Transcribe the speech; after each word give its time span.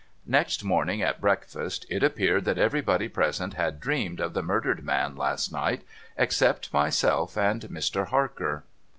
Next 0.25 0.63
morning 0.63 1.03
at 1.03 1.21
breakfast, 1.21 1.85
it 1.87 2.01
appeared 2.01 2.43
that 2.45 2.57
everybody 2.57 3.07
present 3.07 3.53
had 3.53 3.79
dreamed 3.79 4.19
of 4.19 4.33
the 4.33 4.41
murdered 4.41 4.83
man 4.83 5.15
last 5.15 5.51
night, 5.53 5.83
except 6.17 6.73
myself 6.73 7.37
and 7.37 7.61
Mr. 7.65 8.07
Harker. 8.07 8.63